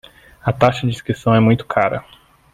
[0.43, 2.03] A taxa de inscrição é muito cara